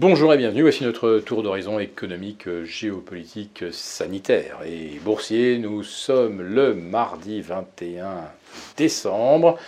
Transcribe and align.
Bonjour 0.00 0.32
et 0.32 0.36
bienvenue, 0.36 0.62
voici 0.62 0.84
notre 0.84 1.18
tour 1.18 1.42
d'horizon 1.42 1.80
économique, 1.80 2.62
géopolitique, 2.62 3.64
sanitaire 3.72 4.60
et 4.64 5.00
boursier. 5.02 5.58
Nous 5.58 5.82
sommes 5.82 6.40
le 6.40 6.72
mardi 6.72 7.40
21 7.40 8.30
décembre. 8.76 9.58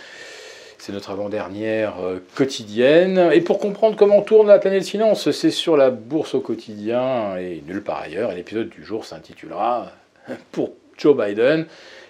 C'est 0.77 0.93
notre 0.93 1.09
avant-dernière 1.09 1.99
euh, 1.99 2.19
quotidienne. 2.33 3.29
Et 3.33 3.41
pour 3.41 3.59
comprendre 3.59 3.97
comment 3.97 4.21
tourne 4.21 4.47
la 4.47 4.57
planète 4.57 4.87
finance, 4.87 5.29
c'est 5.31 5.51
sur 5.51 5.75
la 5.75 5.89
bourse 5.89 6.33
au 6.33 6.39
quotidien 6.39 7.35
et 7.35 7.61
nulle 7.67 7.83
part 7.83 7.99
ailleurs. 7.99 8.31
Et 8.31 8.35
l'épisode 8.35 8.69
du 8.69 8.85
jour 8.85 9.03
s'intitulera 9.03 9.91
Pour 10.53 10.71
Joe 10.97 11.13
Biden, 11.13 11.65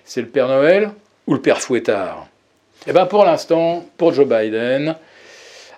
c'est 0.05 0.21
le 0.21 0.27
Père 0.27 0.47
Noël 0.47 0.91
ou 1.25 1.33
le 1.33 1.41
Père 1.41 1.59
Fouettard? 1.59 2.27
Eh 2.85 2.93
bien 2.93 3.07
pour 3.07 3.25
l'instant, 3.25 3.83
pour 3.97 4.13
Joe 4.13 4.27
Biden, 4.27 4.95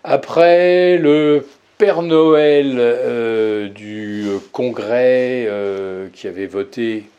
après 0.04 0.98
le 0.98 1.46
Père 1.84 2.02
Noël 2.02 2.77
euh, 2.79 3.68
du 3.68 4.25
Congrès 4.54 5.47
euh, 5.50 6.07
qui 6.14 6.28
avait 6.28 6.46
voté 6.46 7.10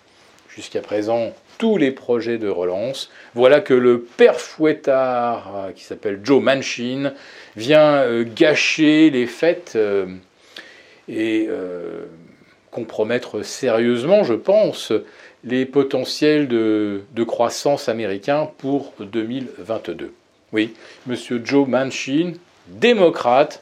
jusqu'à 0.49 0.81
présent 0.81 1.35
tous 1.59 1.77
les 1.77 1.91
projets 1.91 2.39
de 2.39 2.49
relance, 2.49 3.11
voilà 3.35 3.61
que 3.61 3.75
le 3.75 4.01
père 4.01 4.41
fouettard, 4.41 5.53
euh, 5.55 5.73
qui 5.73 5.85
s'appelle 5.85 6.21
Joe 6.23 6.43
Manchin, 6.43 7.13
vient 7.57 8.23
gâcher 8.23 9.11
les 9.11 9.27
fêtes 9.27 9.77
et 11.11 11.49
compromettre 12.71 13.43
sérieusement, 13.43 14.25
je 14.25 14.33
pense, 14.33 14.95
les 15.45 15.67
potentiels 15.67 16.49
de, 16.49 17.03
de 17.15 17.23
croissance 17.23 17.91
américains 17.91 18.49
pour 18.57 18.95
2022. 18.99 20.15
Oui, 20.55 20.73
monsieur 21.07 21.43
Joe 21.45 21.69
Manchin, 21.69 22.33
démocrate, 22.69 23.61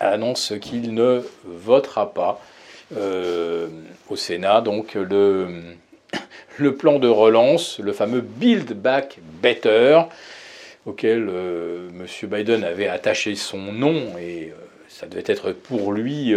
annonce 0.00 0.54
qu'il 0.60 0.94
ne 0.94 1.22
votera 1.44 2.12
pas 2.12 2.40
euh, 2.96 3.68
au 4.08 4.16
Sénat 4.16 4.60
donc 4.60 4.94
le, 4.94 6.74
plan 6.76 6.98
de 6.98 7.08
relance, 7.08 7.78
le 7.78 7.92
fameux 7.92 8.20
Build 8.20 8.74
Back 8.74 9.18
Better, 9.42 10.00
auquel 10.84 11.28
euh, 11.30 11.88
M. 11.90 12.28
Biden 12.28 12.64
avait 12.64 12.88
attaché 12.88 13.34
son 13.34 13.58
nom, 13.72 14.18
et 14.18 14.50
euh, 14.50 14.54
ça 14.88 15.06
devait 15.06 15.24
être 15.26 15.52
pour 15.52 15.92
lui 15.92 16.34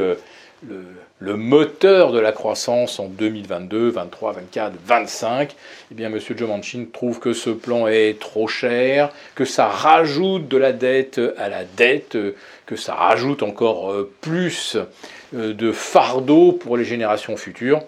le, 1.20 1.36
moteur 1.36 2.12
de 2.12 2.20
la 2.20 2.32
croissance 2.32 3.00
en 3.00 3.08
2022, 3.08 3.90
23, 3.90 4.34
24, 4.34 4.74
25, 4.86 5.56
eh 5.92 5.96
bien, 5.96 6.12
M. 6.12 6.20
Joe 6.20 6.48
Manchin 6.50 6.86
trouve 6.92 7.20
que 7.20 7.34
ce 7.34 7.50
plan 7.50 7.88
est 7.88 8.20
trop 8.20 8.48
cher, 8.48 9.12
que 9.36 9.46
ça 9.46 9.68
rajoute 9.68 10.48
de 10.48 10.58
la 10.58 10.74
dette 10.74 11.20
à 11.38 11.50
la 11.50 11.64
dette, 11.64 12.18
que 12.66 12.76
ça 12.76 12.96
rajoute 12.96 13.44
encore 13.44 13.92
euh, 13.92 14.12
plus 14.22 14.78
euh, 15.34 15.54
de 15.54 15.72
fardeau 15.72 16.52
pour 16.52 16.78
les 16.78 16.86
générations 16.86 17.38
futures. 17.38 17.82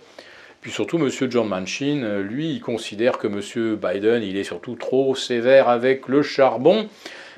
Puis 0.61 0.71
surtout, 0.71 0.97
M. 0.97 1.09
John 1.29 1.47
Manchin, 1.47 2.19
lui, 2.19 2.51
il 2.51 2.59
considère 2.59 3.19
que 3.19 3.27
M. 3.27 3.75
Biden, 3.75 4.23
il 4.23 4.35
est 4.35 4.43
surtout 4.43 4.75
trop 4.75 5.15
sévère 5.15 5.69
avec 5.69 6.07
le 6.07 6.23
charbon. 6.23 6.89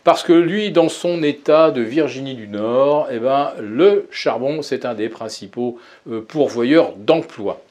Parce 0.03 0.23
que 0.23 0.33
lui, 0.33 0.71
dans 0.71 0.89
son 0.89 1.23
État 1.23 1.71
de 1.71 1.81
Virginie 1.81 2.35
du 2.35 2.47
Nord, 2.47 3.07
eh 3.11 3.19
ben, 3.19 3.51
le 3.59 4.07
charbon, 4.11 4.61
c'est 4.61 4.85
un 4.85 4.93
des 4.93 5.09
principaux 5.09 5.77
euh, 6.09 6.21
pourvoyeurs 6.21 6.93
d'emplois. 6.95 7.61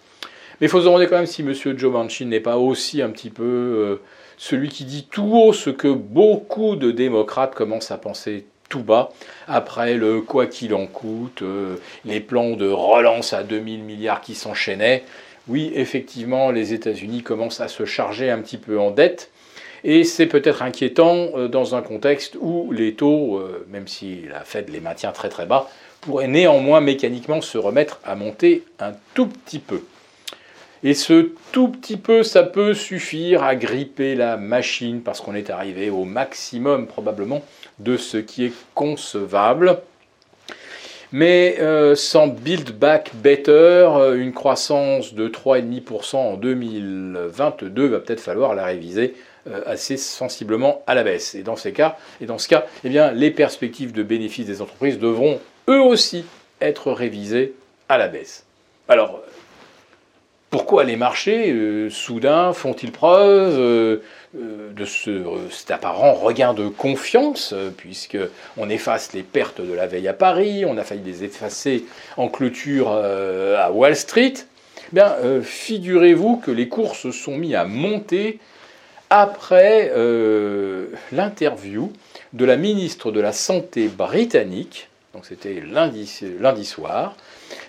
Mais 0.61 0.67
il 0.67 0.71
faut 0.71 0.81
se 0.81 0.85
demander 0.87 1.07
quand 1.07 1.17
même 1.17 1.27
si 1.27 1.43
M. 1.43 1.55
Joe 1.55 1.93
Manchin 1.93 2.27
n'est 2.27 2.41
pas 2.41 2.59
aussi 2.59 3.01
un 3.01 3.11
petit 3.11 3.31
peu 3.31 3.45
euh, 3.45 3.97
celui 4.37 4.69
qui 4.69 4.85
dit 4.85 5.07
tout 5.11 5.31
haut 5.33 5.53
ce 5.53 5.71
que 5.71 5.89
beaucoup 5.89 6.77
de 6.77 6.91
démocrates 6.91 7.55
commencent 7.55 7.91
à 7.91 7.99
penser 7.99 8.45
tout 8.69 8.83
bas, 8.83 9.11
après 9.47 9.95
le 9.95 10.21
quoi 10.21 10.47
qu'il 10.47 10.75
en 10.75 10.87
coûte, 10.87 11.43
euh, 11.43 11.77
les 12.05 12.21
plans 12.21 12.51
de 12.51 12.69
relance 12.69 13.33
à 13.33 13.43
2000 13.43 13.83
milliards 13.83 14.21
qui 14.21 14.35
s'enchaînaient. 14.35 15.05
Oui, 15.49 15.73
effectivement, 15.75 16.51
les 16.51 16.75
États-Unis 16.75 17.23
commencent 17.23 17.61
à 17.61 17.69
se 17.69 17.87
charger 17.87 18.31
un 18.31 18.41
petit 18.41 18.59
peu 18.59 18.79
en 18.79 18.91
dette, 18.91 19.31
et 19.85 20.05
c'est 20.05 20.27
peut-être 20.27 20.63
inquiétant 20.63 21.31
euh, 21.37 21.49
dans 21.49 21.75
un 21.75 21.83
contexte 21.83 22.37
où 22.41 22.73
les 22.73 22.95
taux, 22.95 23.39
euh, 23.39 23.67
même 23.71 23.87
si 23.87 24.23
la 24.29 24.41
Fed 24.41 24.69
les 24.71 24.81
maintient 24.81 25.13
très 25.13 25.29
très 25.29 25.47
bas, 25.47 25.69
pourraient 26.01 26.29
néanmoins 26.29 26.81
mécaniquement 26.81 27.41
se 27.41 27.59
remettre 27.59 28.01
à 28.05 28.15
monter 28.15 28.65
un 28.81 28.93
tout 29.15 29.27
petit 29.27 29.59
peu. 29.59 29.83
Et 30.85 30.95
ce 30.95 31.31
tout 31.51 31.69
petit 31.69 31.97
peu, 31.97 32.23
ça 32.23 32.45
peut 32.45 32.73
suffire 32.73 33.43
à 33.43 33.57
gripper 33.57 34.15
la 34.15 34.37
machine 34.37 35.01
parce 35.03 35.21
qu'on 35.21 35.35
est 35.35 35.51
arrivé 35.51 35.91
au 35.91 36.05
maximum 36.05 36.87
probablement 36.87 37.43
de 37.81 37.97
ce 37.97 38.17
qui 38.17 38.45
est 38.45 38.53
concevable. 38.75 39.79
Mais 41.11 41.57
euh, 41.59 41.97
sans 41.97 42.29
Build 42.29 42.79
Back 42.79 43.11
Better, 43.15 43.89
une 44.15 44.33
croissance 44.33 45.15
de 45.15 45.27
3,5% 45.27 46.17
en 46.17 46.37
2022 46.37 47.87
va 47.87 47.99
peut-être 47.99 48.21
falloir 48.21 48.55
la 48.55 48.67
réviser 48.67 49.15
assez 49.67 49.97
sensiblement 49.97 50.83
à 50.87 50.95
la 50.95 51.03
baisse. 51.03 51.35
Et 51.35 51.43
dans, 51.43 51.57
ces 51.57 51.73
cas, 51.73 51.97
et 52.21 52.27
dans 52.27 52.39
ce 52.39 52.49
cas, 52.49 52.67
eh 52.85 52.89
bien, 52.89 53.13
les 53.13 53.31
perspectives 53.31 53.93
de 53.93 54.03
bénéfices 54.03 54.47
des 54.47 54.63
entreprises 54.63 54.99
devront 54.99 55.41
eux 55.69 55.81
aussi 55.81 56.25
être 56.61 56.93
révisées 56.93 57.55
à 57.89 57.99
la 57.99 58.09
baisse. 58.09 58.45
Alors, 58.89 59.23
pourquoi 60.51 60.85
les 60.85 60.97
marchés, 60.97 61.53
euh, 61.53 61.91
soudain, 61.91 62.55
font-ils 62.55 62.91
preuve 62.91 63.59
euh, 63.59 63.99
de 64.35 64.85
ce, 64.87 65.23
cet 65.51 65.71
apparent 65.71 66.15
regain 66.15 66.55
de 66.55 66.69
confiance, 66.69 67.55
puisqu'on 67.77 68.71
efface 68.71 69.13
les 69.13 69.23
pertes 69.23 69.61
de 69.61 69.73
la 69.75 69.87
veille 69.87 70.09
à 70.09 70.15
Paris, 70.15 70.65
on 70.67 70.79
a 70.79 70.85
failli 70.85 71.03
les 71.05 71.25
effacer 71.25 71.85
en 72.17 72.29
clôture 72.29 72.91
à 72.91 73.71
Wall 73.73 73.97
Street? 73.97 74.35
Eh 74.37 74.95
Bien, 74.95 75.15
figurez-vous 75.43 76.37
que 76.37 76.51
les 76.51 76.69
cours 76.69 76.97
se 76.97 77.11
sont 77.11 77.37
mis 77.37 77.55
à 77.55 77.65
monter 77.65 78.39
après 79.11 79.91
euh, 79.95 80.87
l'interview 81.13 81.93
de 82.33 82.45
la 82.45 82.57
ministre 82.57 83.11
de 83.11 83.21
la 83.21 83.33
Santé 83.33 83.89
britannique, 83.89 84.89
donc 85.15 85.25
c'était 85.25 85.63
lundi, 85.63 86.07
soir, 86.65 87.17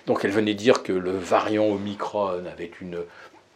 donc 0.06 0.24
elle 0.24 0.30
venait 0.30 0.54
dire 0.54 0.82
que 0.82 0.92
le 0.92 1.12
variant 1.12 1.66
Omicron 1.66 2.26
avait 2.52 2.70
une 2.80 2.98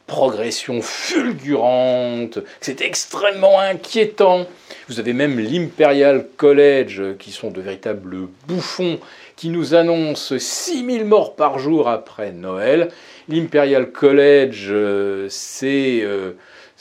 progression 0.06 0.82
fulgurante, 0.82 2.38
c'était 2.60 2.86
extrêmement 2.86 3.58
inquiétant. 3.58 4.46
Vous 4.88 5.00
avez 5.00 5.12
même 5.12 5.38
l'Imperial 5.38 6.26
College, 6.36 7.16
qui 7.18 7.32
sont 7.32 7.50
de 7.50 7.60
véritables 7.60 8.28
bouffons, 8.46 8.98
qui 9.36 9.48
nous 9.48 9.74
annoncent 9.74 10.38
6000 10.38 11.04
morts 11.04 11.36
par 11.36 11.58
jour 11.58 11.88
après 11.88 12.32
Noël. 12.32 12.90
L'Imperial 13.28 13.90
College, 13.90 14.68
euh, 14.70 15.26
c'est... 15.28 16.00
Euh, 16.02 16.32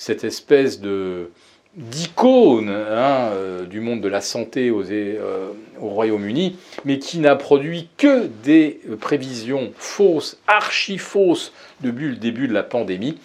cette 0.04 0.26
espèce 0.26 0.82
de 0.82 1.30
d'icône 1.76 2.70
hein, 2.70 3.32
euh, 3.32 3.66
du 3.66 3.80
monde 3.80 4.02
de 4.02 4.10
la 4.10 4.20
santé 4.20 4.70
euh, 4.70 5.48
au 5.80 5.88
Royaume-Uni, 5.88 6.58
mais 6.84 7.00
qui 7.00 7.20
n'a 7.20 7.38
produit 7.38 7.88
que 7.98 8.28
des 8.44 8.82
prévisions 9.00 9.72
fausses, 9.78 10.38
archi-fausses 10.46 11.54
depuis 11.80 12.10
le 12.10 12.18
début 12.18 12.50
de 12.50 12.54
la 12.54 12.64
pandémie, 12.64 13.18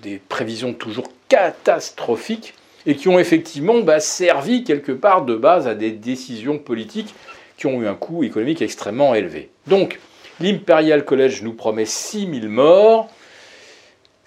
des 0.00 0.22
prévisions 0.28 0.72
toujours 0.74 1.08
catastrophiques, 1.28 2.54
et 2.86 2.94
qui 2.94 3.08
ont 3.08 3.18
effectivement 3.18 3.80
bah, 3.80 3.98
servi 3.98 4.62
quelque 4.62 4.92
part 4.92 5.24
de 5.24 5.34
base 5.34 5.66
à 5.66 5.74
des 5.74 5.90
décisions 5.90 6.58
politiques 6.58 7.14
qui 7.58 7.66
ont 7.66 7.82
eu 7.82 7.88
un 7.88 7.94
coût 7.94 8.22
économique 8.22 8.62
extrêmement 8.62 9.14
élevé. 9.14 9.50
Donc, 9.66 9.98
l'Imperial 10.40 11.04
College 11.04 11.42
nous 11.42 11.52
promet 11.52 11.84
6000 11.84 12.48
morts, 12.48 13.10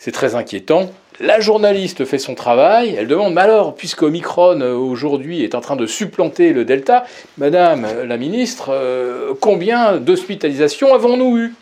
c'est 0.04 0.12
très 0.12 0.36
inquiétant, 0.36 0.92
la 1.22 1.40
journaliste 1.40 2.04
fait 2.04 2.18
son 2.18 2.36
travail, 2.36 2.94
elle 2.94 3.08
demande, 3.08 3.34
mais 3.34 3.40
alors, 3.40 3.74
puisque 3.74 4.02
Omicron 4.02 4.60
euh, 4.60 4.74
aujourd'hui 4.74 5.46
est 5.46 5.56
en 5.56 5.62
train 5.62 5.78
de 5.78 5.86
supplanter 5.86 6.52
le 6.52 6.66
Delta, 6.66 7.06
Madame 7.38 7.88
la 8.04 8.18
ministre, 8.18 8.68
euh, 8.74 9.34
combien 9.40 9.96
d'hospitalisations 9.96 10.94
avons-nous 10.94 11.38
eu 11.38 11.56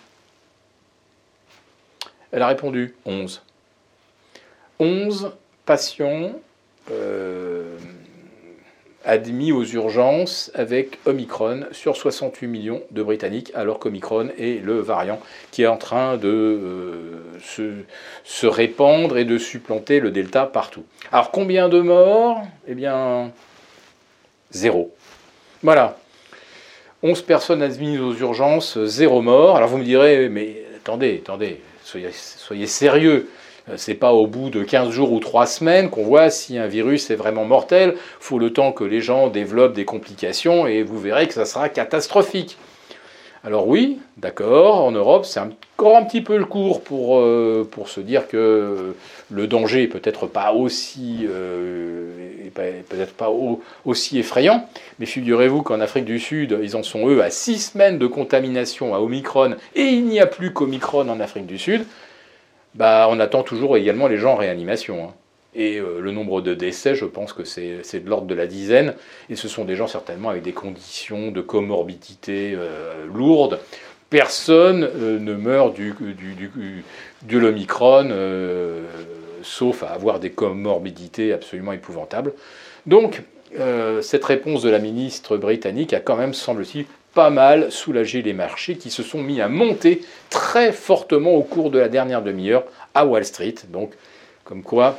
Elle 2.31 2.41
a 2.41 2.47
répondu 2.47 2.95
11. 3.05 3.43
11 4.79 5.33
patients 5.67 6.31
euh, 6.89 7.60
admis 9.05 9.51
aux 9.51 9.63
urgences 9.63 10.51
avec 10.53 10.99
Omicron 11.05 11.65
sur 11.71 11.97
68 11.97 12.47
millions 12.47 12.81
de 12.91 13.03
Britanniques, 13.03 13.51
alors 13.55 13.79
qu'Omicron 13.79 14.29
est 14.37 14.63
le 14.63 14.79
variant 14.79 15.19
qui 15.51 15.63
est 15.63 15.67
en 15.67 15.77
train 15.77 16.17
de 16.17 16.27
euh, 16.29 17.83
se, 18.23 18.47
répandre 18.47 19.17
et 19.17 19.25
de 19.25 19.37
supplanter 19.37 19.99
le 19.99 20.11
Delta 20.11 20.45
partout. 20.45 20.83
Alors 21.11 21.31
combien 21.31 21.69
de 21.69 21.81
morts? 21.81 22.41
Eh 22.67 22.75
bien, 22.75 23.31
zéro. 24.51 24.93
Voilà. 25.63 25.97
11 27.03 27.21
personnes 27.23 27.63
admises 27.63 27.99
aux 27.99 28.13
urgences, 28.13 28.77
zéro 28.83 29.21
mort. 29.21 29.57
Alors 29.57 29.69
vous 29.69 29.77
me 29.77 29.83
direz, 29.83 30.29
mais 30.29 30.63
attendez, 30.77 31.21
attendez, 31.23 31.61
soyez 31.83 32.67
sérieux. 32.67 33.27
Euh, 33.71 33.75
c'est 33.77 33.95
pas 33.95 34.13
au 34.13 34.27
bout 34.27 34.49
de 34.49 34.63
15 34.63 34.89
jours 34.89 35.11
ou 35.11 35.19
3 35.19 35.45
semaines 35.45 35.89
qu'on 35.89 36.03
voit 36.03 36.29
si 36.29 36.57
un 36.57 36.67
virus 36.67 37.09
est 37.09 37.15
vraiment 37.15 37.45
mortel. 37.45 37.95
faut 38.19 38.39
le 38.39 38.51
temps 38.53 38.71
que 38.71 38.83
les 38.83 39.01
gens 39.01 39.29
développent 39.29 39.73
des 39.73 39.85
complications 39.85 40.67
et 40.67 40.83
vous 40.83 40.99
verrez 40.99 41.27
que 41.27 41.33
ça 41.33 41.45
sera 41.45 41.69
catastrophique. 41.69 42.57
Alors 43.43 43.67
oui, 43.67 43.97
d'accord, 44.17 44.83
en 44.83 44.91
Europe, 44.91 45.25
c'est 45.25 45.39
encore 45.39 45.97
un 45.97 46.03
petit 46.03 46.21
peu 46.21 46.37
le 46.37 46.45
cours 46.45 46.83
pour, 46.83 47.17
euh, 47.17 47.67
pour 47.69 47.89
se 47.89 47.99
dire 47.99 48.27
que 48.27 48.93
le 49.31 49.47
danger 49.47 49.83
est 49.83 49.87
peut-être 49.87 50.27
pas 50.27 50.53
aussi, 50.53 51.25
euh, 51.27 52.11
peut-être 52.53 53.13
pas 53.13 53.31
aussi 53.83 54.19
effrayant, 54.19 54.67
mais 54.99 55.07
figurez-vous 55.07 55.63
qu'en 55.63 55.79
Afrique 55.79 56.05
du 56.05 56.19
Sud, 56.19 56.59
ils 56.61 56.75
en 56.75 56.83
sont 56.83 57.07
eux 57.09 57.23
à 57.23 57.31
six 57.31 57.71
semaines 57.71 57.97
de 57.97 58.05
contamination 58.05 58.93
à 58.93 58.99
Omicron, 58.99 59.55
et 59.73 59.85
il 59.85 60.05
n'y 60.05 60.19
a 60.19 60.27
plus 60.27 60.53
qu'Omicron 60.53 61.09
en 61.09 61.19
Afrique 61.19 61.47
du 61.47 61.57
Sud. 61.57 61.85
Bah, 62.75 63.07
on 63.09 63.19
attend 63.19 63.43
toujours 63.43 63.77
également 63.77 64.07
les 64.07 64.17
gens 64.17 64.33
en 64.33 64.37
réanimation. 64.37 65.03
Hein. 65.05 65.13
Et 65.53 65.77
euh, 65.77 65.99
le 65.99 66.11
nombre 66.11 66.41
de 66.41 66.53
décès, 66.53 66.95
je 66.95 67.05
pense 67.05 67.33
que 67.33 67.43
c'est 67.43 67.99
de 67.99 68.09
l'ordre 68.09 68.27
de 68.27 68.35
la 68.35 68.47
dizaine. 68.47 68.95
Et 69.29 69.35
ce 69.35 69.47
sont 69.47 69.65
des 69.65 69.75
gens 69.75 69.87
certainement 69.87 70.29
avec 70.29 70.43
des 70.43 70.53
conditions 70.53 71.31
de 71.31 71.41
comorbidité 71.41 72.53
euh, 72.55 73.05
lourdes. 73.13 73.59
Personne 74.09 74.83
euh, 74.83 75.19
ne 75.19 75.33
meurt 75.33 75.73
du, 75.73 75.93
de 77.23 77.37
l'Omicron, 77.37 78.09
sauf 79.41 79.83
à 79.83 79.89
avoir 79.89 80.19
des 80.19 80.31
comorbidités 80.31 81.33
absolument 81.33 81.73
épouvantables. 81.73 82.33
Donc, 82.85 83.21
cette 84.01 84.23
réponse 84.23 84.61
de 84.61 84.69
la 84.69 84.79
ministre 84.79 85.35
britannique 85.35 85.93
a 85.93 85.99
quand 85.99 86.15
même, 86.15 86.33
semble-t-il, 86.33 86.85
pas 87.13 87.29
mal 87.29 87.71
soulagé 87.71 88.21
les 88.21 88.33
marchés 88.33 88.75
qui 88.75 88.89
se 88.89 89.03
sont 89.03 89.21
mis 89.21 89.41
à 89.41 89.49
monter 89.49 90.01
très 90.29 90.71
fortement 90.71 91.31
au 91.31 91.43
cours 91.43 91.71
de 91.71 91.79
la 91.79 91.89
dernière 91.89 92.21
demi-heure 92.21 92.63
à 92.93 93.05
Wall 93.05 93.25
Street. 93.25 93.55
Donc, 93.69 93.93
comme 94.43 94.63
quoi, 94.63 94.97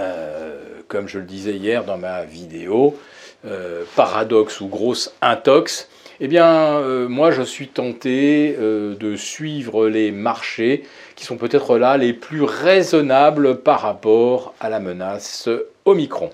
euh, 0.00 0.60
comme 0.88 1.08
je 1.08 1.18
le 1.18 1.24
disais 1.24 1.54
hier 1.54 1.84
dans 1.84 1.98
ma 1.98 2.24
vidéo, 2.24 2.96
euh, 3.44 3.84
paradoxe 3.96 4.60
ou 4.60 4.68
grosse 4.68 5.14
intox, 5.20 5.88
eh 6.20 6.28
bien, 6.28 6.46
euh, 6.46 7.08
moi, 7.08 7.32
je 7.32 7.42
suis 7.42 7.68
tenté 7.68 8.56
de 8.58 9.16
suivre 9.16 9.88
les 9.88 10.12
marchés 10.12 10.84
qui 11.16 11.24
sont 11.24 11.36
peut-être 11.36 11.78
là 11.78 11.96
les 11.96 12.12
plus 12.12 12.42
raisonnables 12.42 13.58
par 13.58 13.80
rapport 13.80 14.54
à 14.60 14.68
la 14.68 14.78
menace 14.78 15.48
Omicron. 15.84 16.30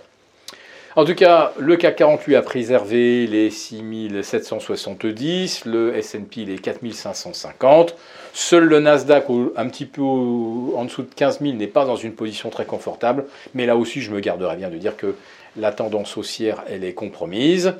En 0.98 1.04
tout 1.04 1.14
cas, 1.14 1.52
le 1.60 1.76
CAC 1.76 1.94
48 1.94 2.34
a 2.34 2.42
préservé 2.42 3.28
les 3.28 3.50
6770, 3.50 5.64
le 5.64 5.96
S&P 5.96 6.44
les 6.44 6.58
4550. 6.58 7.94
Seul 8.32 8.64
le 8.64 8.80
Nasdaq, 8.80 9.26
un 9.56 9.68
petit 9.68 9.86
peu 9.86 10.02
en 10.02 10.84
dessous 10.84 11.02
de 11.02 11.14
15 11.14 11.38
000, 11.40 11.52
n'est 11.52 11.68
pas 11.68 11.84
dans 11.84 11.94
une 11.94 12.14
position 12.14 12.50
très 12.50 12.64
confortable. 12.64 13.26
Mais 13.54 13.64
là 13.64 13.76
aussi, 13.76 14.00
je 14.00 14.10
me 14.10 14.18
garderai 14.18 14.56
bien 14.56 14.70
de 14.70 14.76
dire 14.76 14.96
que 14.96 15.14
la 15.56 15.72
tendance 15.72 16.16
haussière, 16.16 16.64
elle 16.68 16.84
est 16.84 16.92
compromise. 16.92 17.74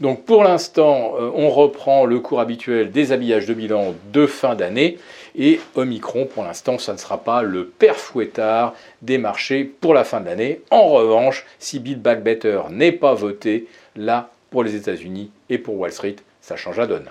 Donc 0.00 0.24
pour 0.24 0.44
l'instant, 0.44 1.14
euh, 1.18 1.30
on 1.34 1.50
reprend 1.50 2.04
le 2.04 2.20
cours 2.20 2.40
habituel 2.40 2.90
des 2.90 3.12
habillages 3.12 3.46
de 3.46 3.54
bilan 3.54 3.94
de 4.12 4.26
fin 4.26 4.54
d'année. 4.54 4.98
Et 5.36 5.60
Omicron, 5.74 6.26
pour 6.26 6.44
l'instant, 6.44 6.78
ça 6.78 6.92
ne 6.92 6.98
sera 6.98 7.24
pas 7.24 7.42
le 7.42 7.66
père 7.66 7.96
fouettard 7.96 8.74
des 9.02 9.18
marchés 9.18 9.64
pour 9.64 9.94
la 9.94 10.04
fin 10.04 10.20
de 10.20 10.26
l'année. 10.26 10.60
En 10.70 10.88
revanche, 10.88 11.44
si 11.58 11.80
Build 11.80 12.00
Back 12.00 12.22
Better 12.22 12.60
n'est 12.70 12.92
pas 12.92 13.14
voté, 13.14 13.66
là, 13.96 14.30
pour 14.50 14.62
les 14.62 14.76
États-Unis 14.76 15.30
et 15.50 15.58
pour 15.58 15.76
Wall 15.76 15.92
Street, 15.92 16.16
ça 16.40 16.56
change 16.56 16.78
la 16.78 16.86
donne. 16.86 17.10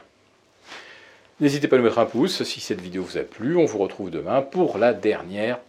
N'hésitez 1.39 1.68
pas 1.68 1.75
à 1.75 1.80
nous 1.80 1.86
mettre 1.86 2.00
un 2.00 2.06
pouce 2.06 2.44
si 2.44 2.62
cette 2.62 2.80
vidéo 2.80 3.04
vous 3.04 3.18
a 3.18 3.21
plu. 3.24 3.57
On 3.57 3.65
vous 3.65 3.80
retrouve 3.80 4.10
demain 4.10 4.42
pour 4.42 4.77
la 4.77 4.94
dernière 4.94 5.60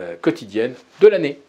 euh, 0.00 0.14
quotidienne 0.20 0.74
de 1.00 1.08
l'année. 1.08 1.40